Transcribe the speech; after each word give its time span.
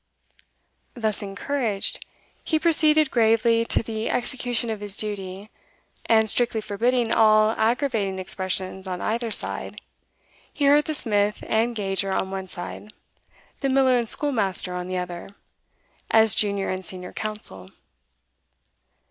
Thus 0.95 1.21
encouraged, 1.21 2.03
he 2.43 2.57
proceeded 2.57 3.11
gravely 3.11 3.63
to 3.65 3.83
the 3.83 4.09
execution 4.09 4.71
of 4.71 4.79
his 4.79 4.95
duty, 4.97 5.51
and, 6.07 6.27
strictly 6.27 6.59
forbidding 6.59 7.11
all 7.11 7.51
aggravating 7.51 8.17
expressions 8.17 8.87
on 8.87 8.99
either 8.99 9.29
side, 9.29 9.79
he 10.51 10.65
heard 10.65 10.85
the 10.85 10.95
smith 10.95 11.43
and 11.47 11.75
gauger 11.75 12.11
on 12.11 12.31
one 12.31 12.47
side, 12.47 12.91
the 13.59 13.69
miller 13.69 13.95
and 13.95 14.09
schoolmaster 14.09 14.73
on 14.73 14.87
the 14.87 14.97
other, 14.97 15.29
as 16.09 16.33
junior 16.33 16.69
and 16.69 16.83
senior 16.83 17.13
counsel. 17.13 17.69